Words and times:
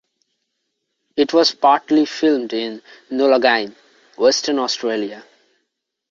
It 1.15 1.31
was 1.31 1.53
partly 1.53 2.05
filmed 2.07 2.53
in 2.53 2.81
Nullagine, 3.11 3.75
Western 4.17 4.57
Australia. 4.57 5.23